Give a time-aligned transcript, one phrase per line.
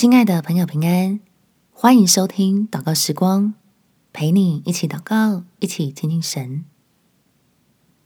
[0.00, 1.18] 亲爱的朋友，平安，
[1.72, 3.54] 欢迎收听祷告时光，
[4.12, 6.64] 陪你一起祷告，一起亲近神。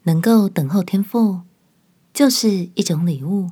[0.04, 1.42] 能够等候天父，
[2.14, 3.50] 就是一种礼物。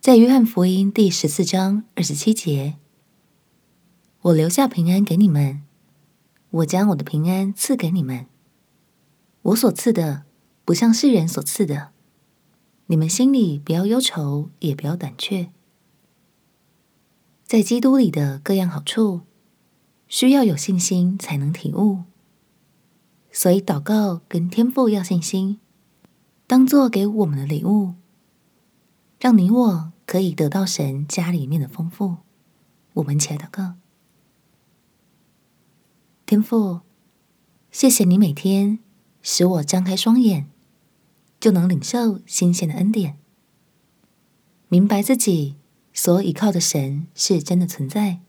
[0.00, 2.78] 在约翰福音第十四章二十七节，
[4.22, 5.60] 我留下平安给你们，
[6.48, 8.24] 我将我的平安赐给你们。
[9.42, 10.22] 我所赐的，
[10.64, 11.90] 不像世人所赐的。
[12.86, 15.50] 你们心里不要忧愁，也不要胆怯。
[17.52, 19.20] 在基督里的各样好处，
[20.08, 22.04] 需要有信心才能体悟。
[23.30, 25.60] 所以祷告跟天父要信心，
[26.46, 27.92] 当做给我们的礼物，
[29.20, 32.16] 让你我可以得到神家里面的丰富。
[32.94, 33.74] 我们起来祷告，
[36.24, 36.80] 天父，
[37.70, 38.78] 谢谢你每天。
[39.20, 40.48] 使我张开双眼，
[41.38, 43.18] 就能领受新鲜的恩典，
[44.68, 45.56] 明白自己
[45.92, 48.20] 所依靠的神是真的存在，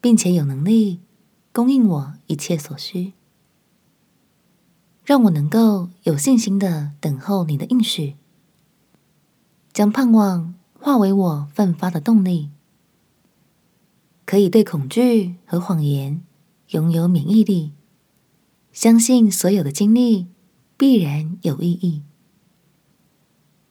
[0.00, 1.00] 并且有能力
[1.52, 3.12] 供应我一切所需，
[5.04, 8.14] 让我能够有信心的等候你的应许，
[9.72, 12.50] 将盼望化为我奋发的动力，
[14.24, 16.22] 可以对恐惧和谎言
[16.68, 17.72] 拥有免疫力。
[18.72, 20.26] 相信所有的经历
[20.76, 22.02] 必然有意义，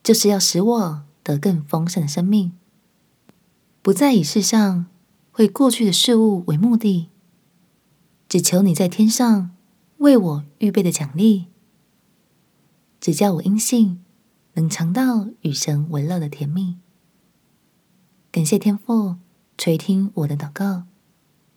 [0.04, 2.54] 就是要使我得更丰盛的生命，
[3.86, 4.88] 不再以世上
[5.30, 7.12] 会过去的事物为目的，
[8.28, 9.52] 只求你在天上
[9.98, 11.46] 为我预备的奖励，
[13.00, 14.04] 只叫我因信
[14.54, 16.78] 能尝到与神为乐的甜蜜。
[18.32, 19.18] 感谢天父
[19.56, 20.86] 垂听我的祷告，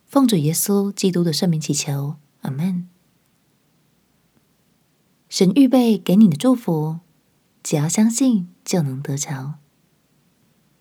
[0.05, 2.87] 奉主耶稣基督的圣名祈求，阿门。
[5.31, 6.99] 神预备给你的祝福，
[7.63, 9.55] 只要相信就能得着。